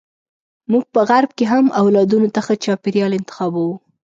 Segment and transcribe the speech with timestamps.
[0.71, 3.69] موږ په غرب کې هم اولادونو ته ښه چاپیریال انتخابوو.